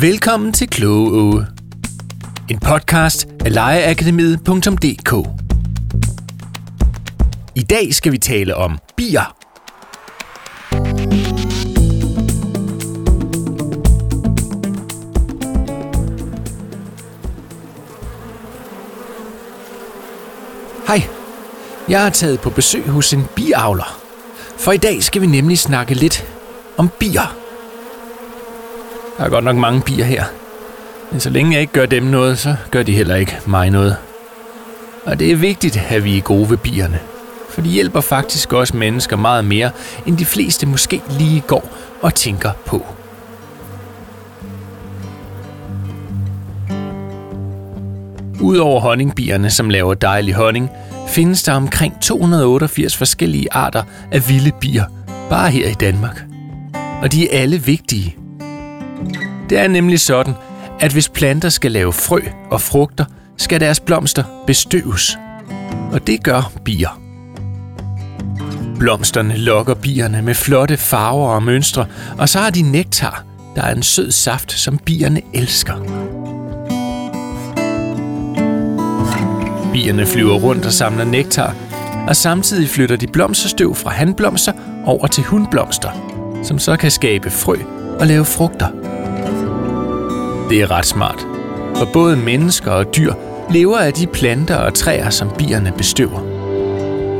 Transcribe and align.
Velkommen 0.00 0.52
til 0.52 0.68
Kloge 0.68 1.10
Åge. 1.10 1.46
En 2.50 2.58
podcast 2.58 3.28
af 3.44 3.54
legeakademiet.dk 3.54 5.28
I 7.54 7.62
dag 7.62 7.94
skal 7.94 8.12
vi 8.12 8.18
tale 8.18 8.56
om 8.56 8.78
bier. 8.96 9.36
Hej, 20.86 21.02
jeg 21.88 22.06
er 22.06 22.10
taget 22.10 22.40
på 22.40 22.50
besøg 22.50 22.88
hos 22.88 23.12
en 23.12 23.24
biavler. 23.36 24.00
For 24.58 24.72
i 24.72 24.76
dag 24.76 25.02
skal 25.02 25.22
vi 25.22 25.26
nemlig 25.26 25.58
snakke 25.58 25.94
lidt 25.94 26.24
om 26.76 26.90
bier. 27.00 27.41
Der 29.22 29.26
er 29.26 29.30
godt 29.30 29.44
nok 29.44 29.56
mange 29.56 29.80
bier 29.80 30.04
her. 30.04 30.24
Men 31.10 31.20
så 31.20 31.30
længe 31.30 31.52
jeg 31.52 31.60
ikke 31.60 31.72
gør 31.72 31.86
dem 31.86 32.02
noget, 32.02 32.38
så 32.38 32.56
gør 32.70 32.82
de 32.82 32.92
heller 32.92 33.14
ikke 33.14 33.38
mig 33.46 33.70
noget. 33.70 33.96
Og 35.04 35.18
det 35.18 35.32
er 35.32 35.36
vigtigt, 35.36 35.82
at 35.88 36.04
vi 36.04 36.18
er 36.18 36.22
gode 36.22 36.50
ved 36.50 36.56
bierne. 36.56 36.98
For 37.50 37.60
de 37.60 37.68
hjælper 37.68 38.00
faktisk 38.00 38.52
også 38.52 38.76
mennesker 38.76 39.16
meget 39.16 39.44
mere, 39.44 39.70
end 40.06 40.18
de 40.18 40.24
fleste 40.24 40.66
måske 40.66 41.02
lige 41.18 41.40
går 41.40 41.68
og 42.00 42.14
tænker 42.14 42.50
på. 42.66 42.86
Udover 48.40 48.80
honningbierne, 48.80 49.50
som 49.50 49.70
laver 49.70 49.94
dejlig 49.94 50.34
honning, 50.34 50.70
findes 51.08 51.42
der 51.42 51.52
omkring 51.52 52.00
288 52.02 52.96
forskellige 52.96 53.52
arter 53.52 53.82
af 54.12 54.28
vilde 54.28 54.52
bier, 54.60 54.84
bare 55.30 55.50
her 55.50 55.68
i 55.68 55.74
Danmark. 55.74 56.24
Og 57.02 57.12
de 57.12 57.30
er 57.30 57.40
alle 57.40 57.62
vigtige. 57.62 58.21
Det 59.52 59.60
er 59.60 59.68
nemlig 59.68 60.00
sådan, 60.00 60.34
at 60.80 60.92
hvis 60.92 61.08
planter 61.08 61.48
skal 61.48 61.72
lave 61.72 61.92
frø 61.92 62.20
og 62.50 62.60
frugter, 62.60 63.04
skal 63.36 63.60
deres 63.60 63.80
blomster 63.80 64.24
bestøves. 64.46 65.18
Og 65.92 66.06
det 66.06 66.24
gør 66.24 66.52
bier. 66.64 67.00
Blomsterne 68.78 69.36
lokker 69.36 69.74
bierne 69.74 70.22
med 70.22 70.34
flotte 70.34 70.76
farver 70.76 71.28
og 71.28 71.42
mønstre, 71.42 71.86
og 72.18 72.28
så 72.28 72.38
har 72.38 72.50
de 72.50 72.62
nektar, 72.62 73.24
der 73.56 73.62
er 73.62 73.74
en 73.74 73.82
sød 73.82 74.10
saft, 74.10 74.52
som 74.52 74.78
bierne 74.78 75.20
elsker. 75.34 75.74
Bierne 79.72 80.06
flyver 80.06 80.34
rundt 80.34 80.66
og 80.66 80.72
samler 80.72 81.04
nektar, 81.04 81.54
og 82.08 82.16
samtidig 82.16 82.68
flytter 82.68 82.96
de 82.96 83.06
blomsterstøv 83.06 83.74
fra 83.74 83.90
handblomster 83.90 84.52
over 84.86 85.06
til 85.06 85.24
hundblomster, 85.24 85.90
som 86.42 86.58
så 86.58 86.76
kan 86.76 86.90
skabe 86.90 87.30
frø 87.30 87.56
og 88.00 88.06
lave 88.06 88.24
frugter. 88.24 88.81
Det 90.52 90.60
er 90.60 90.70
ret 90.70 90.86
smart, 90.86 91.20
for 91.76 91.92
både 91.92 92.16
mennesker 92.16 92.70
og 92.70 92.96
dyr 92.96 93.14
lever 93.50 93.78
af 93.78 93.92
de 93.92 94.06
planter 94.06 94.56
og 94.56 94.74
træer, 94.74 95.10
som 95.10 95.30
bierne 95.38 95.72
bestøver. 95.76 96.20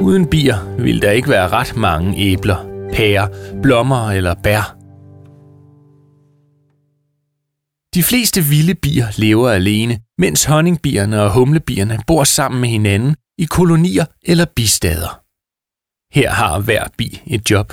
Uden 0.00 0.26
bier 0.26 0.76
ville 0.78 1.00
der 1.00 1.10
ikke 1.10 1.28
være 1.28 1.48
ret 1.48 1.76
mange 1.76 2.18
æbler, 2.18 2.88
pærer, 2.94 3.28
blommer 3.62 4.10
eller 4.10 4.34
bær. 4.34 4.76
De 7.94 8.02
fleste 8.02 8.44
vilde 8.44 8.74
bier 8.74 9.06
lever 9.16 9.50
alene, 9.50 9.98
mens 10.18 10.44
honningbierne 10.44 11.22
og 11.22 11.32
humlebierne 11.32 11.98
bor 12.06 12.24
sammen 12.24 12.60
med 12.60 12.68
hinanden 12.68 13.16
i 13.38 13.44
kolonier 13.44 14.04
eller 14.22 14.44
bistader. 14.56 15.20
Her 16.14 16.30
har 16.30 16.60
hver 16.60 16.84
bi 16.98 17.20
et 17.26 17.50
job. 17.50 17.72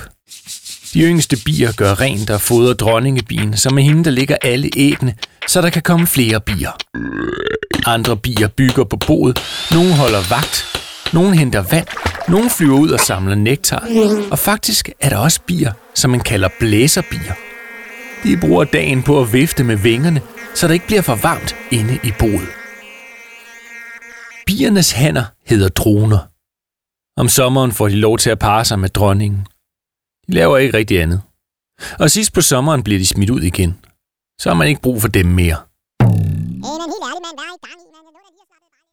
De 0.94 1.00
yngste 1.00 1.36
bier 1.44 1.72
gør 1.76 2.00
rent 2.00 2.30
og 2.30 2.40
fodrer 2.40 2.74
dronningebien, 2.74 3.56
som 3.56 3.78
er 3.78 3.82
hende, 3.82 4.04
der 4.04 4.10
ligger 4.10 4.36
alle 4.42 4.70
æggene, 4.76 5.14
så 5.48 5.60
der 5.60 5.70
kan 5.70 5.82
komme 5.82 6.06
flere 6.06 6.40
bier. 6.40 6.70
Andre 7.86 8.16
bier 8.16 8.48
bygger 8.48 8.84
på 8.84 8.96
boet, 8.96 9.40
nogle 9.70 9.96
holder 9.96 10.22
vagt, 10.30 10.64
nogle 11.12 11.36
henter 11.36 11.62
vand, 11.70 11.86
nogle 12.28 12.50
flyver 12.50 12.78
ud 12.78 12.90
og 12.90 13.00
samler 13.00 13.34
nektar, 13.34 13.88
og 14.30 14.38
faktisk 14.38 14.90
er 15.00 15.08
der 15.08 15.16
også 15.16 15.40
bier, 15.46 15.72
som 15.94 16.10
man 16.10 16.20
kalder 16.20 16.48
blæserbier. 16.58 17.34
De 18.24 18.36
bruger 18.40 18.64
dagen 18.64 19.02
på 19.02 19.20
at 19.20 19.32
vifte 19.32 19.64
med 19.64 19.76
vingerne, 19.76 20.20
så 20.54 20.66
der 20.66 20.74
ikke 20.74 20.86
bliver 20.86 21.02
for 21.02 21.14
varmt 21.14 21.56
inde 21.70 21.98
i 22.02 22.12
boet. 22.18 22.48
Biernes 24.46 24.92
hanner 24.92 25.24
hedder 25.46 25.68
droner. 25.68 26.18
Om 27.20 27.28
sommeren 27.28 27.72
får 27.72 27.88
de 27.88 27.96
lov 27.96 28.18
til 28.18 28.30
at 28.30 28.38
parre 28.38 28.64
sig 28.64 28.78
med 28.78 28.88
dronningen. 28.88 29.46
De 30.26 30.32
laver 30.32 30.58
ikke 30.58 30.76
rigtig 30.76 31.00
andet. 31.00 31.22
Og 31.98 32.10
sidst 32.10 32.32
på 32.32 32.40
sommeren 32.40 32.82
bliver 32.82 32.98
de 32.98 33.06
smidt 33.06 33.30
ud 33.30 33.40
igen. 33.40 33.78
Så 34.40 34.48
har 34.48 34.54
man 34.54 34.68
ikke 34.68 34.82
brug 34.82 35.00
for 35.00 35.08
dem 35.08 35.26
mere. 35.26 35.56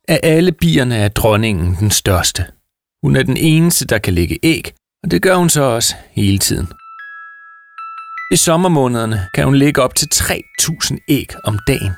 Af 0.08 0.20
alle 0.24 0.52
bierne 0.52 0.96
er 0.96 1.08
dronningen 1.08 1.76
den 1.80 1.92
største. 1.92 2.46
Hun 3.04 3.16
er 3.16 3.24
den 3.24 3.38
eneste, 3.38 3.86
der 3.86 3.98
kan 3.98 4.14
lægge 4.14 4.40
æg, 4.44 4.74
og 5.04 5.12
det 5.12 5.22
gør 5.22 5.36
hun 5.36 5.50
så 5.50 5.62
også 5.62 5.96
hele 6.12 6.40
tiden. 6.40 6.68
I 8.34 8.36
sommermånederne 8.36 9.28
kan 9.34 9.46
hun 9.46 9.56
lægge 9.56 9.82
op 9.82 9.96
til 9.96 10.08
3.000 10.14 10.98
æg 11.10 11.28
om 11.44 11.60
dagen. 11.68 11.92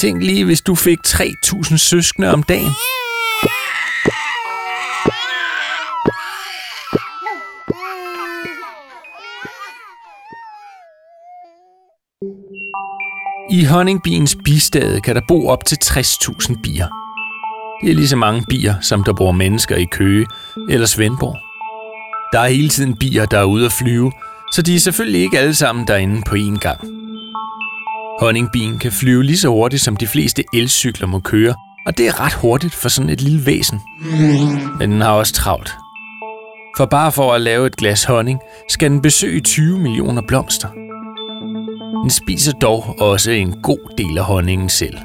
Tænk 0.00 0.22
lige, 0.22 0.44
hvis 0.44 0.60
du 0.60 0.74
fik 0.74 0.98
3.000 1.06 1.76
søskende 1.76 2.28
om 2.32 2.42
dagen. 2.42 2.72
I 13.50 13.64
honningbiens 13.64 14.36
bistade 14.44 15.00
kan 15.00 15.14
der 15.14 15.22
bo 15.28 15.48
op 15.48 15.64
til 15.64 15.78
60.000 15.84 16.60
bier. 16.62 16.88
Det 17.82 17.90
er 17.90 17.94
lige 17.94 18.08
så 18.08 18.16
mange 18.16 18.44
bier, 18.48 18.74
som 18.80 19.04
der 19.04 19.12
bor 19.12 19.32
mennesker 19.32 19.76
i 19.76 19.84
Køge 19.84 20.26
eller 20.68 20.86
Svendborg. 20.86 21.36
Der 22.32 22.40
er 22.40 22.48
hele 22.48 22.68
tiden 22.68 22.96
bier, 22.96 23.26
der 23.26 23.38
er 23.38 23.44
ude 23.44 23.66
at 23.66 23.72
flyve, 23.72 24.12
så 24.52 24.62
de 24.62 24.74
er 24.74 24.78
selvfølgelig 24.78 25.20
ikke 25.20 25.38
alle 25.38 25.54
sammen 25.54 25.86
derinde 25.86 26.22
på 26.26 26.34
én 26.34 26.58
gang. 26.58 26.80
Honningbien 28.20 28.78
kan 28.78 28.92
flyve 28.92 29.22
lige 29.22 29.38
så 29.38 29.48
hurtigt, 29.48 29.82
som 29.82 29.96
de 29.96 30.06
fleste 30.06 30.44
elcykler 30.54 31.06
må 31.06 31.20
køre, 31.20 31.54
og 31.86 31.98
det 31.98 32.06
er 32.08 32.20
ret 32.20 32.34
hurtigt 32.34 32.74
for 32.74 32.88
sådan 32.88 33.10
et 33.10 33.20
lille 33.20 33.46
væsen. 33.46 33.80
Men 34.78 34.90
den 34.92 35.00
har 35.00 35.12
også 35.12 35.32
travlt. 35.32 35.74
For 36.76 36.86
bare 36.86 37.12
for 37.12 37.32
at 37.32 37.40
lave 37.40 37.66
et 37.66 37.76
glas 37.76 38.04
honning, 38.04 38.40
skal 38.68 38.90
den 38.90 39.02
besøge 39.02 39.40
20 39.40 39.78
millioner 39.78 40.22
blomster. 40.28 40.68
Den 42.02 42.10
spiser 42.10 42.52
dog 42.52 42.94
også 43.00 43.30
en 43.30 43.52
god 43.62 43.94
del 43.98 44.18
af 44.18 44.24
honningen 44.24 44.68
selv. 44.68 44.96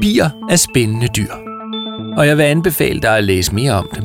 Bier 0.00 0.30
er 0.50 0.56
spændende 0.56 1.08
dyr, 1.16 1.32
og 2.16 2.26
jeg 2.26 2.36
vil 2.36 2.42
anbefale 2.42 3.00
dig 3.00 3.16
at 3.18 3.24
læse 3.24 3.54
mere 3.54 3.72
om 3.72 3.88
dem 3.94 4.04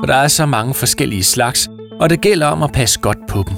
for 0.00 0.06
der 0.06 0.14
er 0.14 0.28
så 0.28 0.46
mange 0.46 0.74
forskellige 0.74 1.24
slags, 1.24 1.70
og 2.00 2.10
det 2.10 2.20
gælder 2.20 2.46
om 2.46 2.62
at 2.62 2.72
passe 2.72 3.00
godt 3.00 3.18
på 3.28 3.44
dem. 3.48 3.56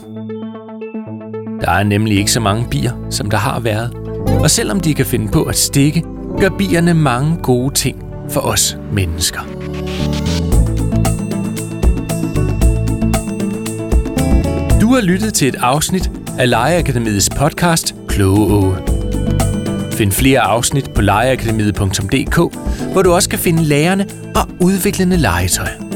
Der 1.60 1.70
er 1.70 1.82
nemlig 1.82 2.18
ikke 2.18 2.32
så 2.32 2.40
mange 2.40 2.66
bier, 2.70 2.92
som 3.10 3.30
der 3.30 3.38
har 3.38 3.60
været, 3.60 3.92
og 4.40 4.50
selvom 4.50 4.80
de 4.80 4.94
kan 4.94 5.06
finde 5.06 5.28
på 5.32 5.42
at 5.42 5.56
stikke, 5.56 6.04
gør 6.40 6.48
bierne 6.48 6.94
mange 6.94 7.36
gode 7.42 7.74
ting 7.74 8.04
for 8.30 8.40
os 8.40 8.76
mennesker. 8.92 9.61
Har 14.94 15.00
lyttet 15.00 15.34
til 15.34 15.48
et 15.48 15.54
afsnit 15.54 16.10
af 16.38 16.50
Legeakademiets 16.50 17.30
podcast 17.30 17.94
Kloge 18.08 18.54
Åge. 18.54 18.76
Find 19.92 20.12
flere 20.12 20.40
afsnit 20.40 20.90
på 20.94 21.00
legeakademiet.dk, 21.00 22.36
hvor 22.92 23.02
du 23.02 23.12
også 23.12 23.28
kan 23.28 23.38
finde 23.38 23.64
lærerne 23.64 24.06
og 24.34 24.48
udviklende 24.60 25.16
legetøj. 25.16 25.91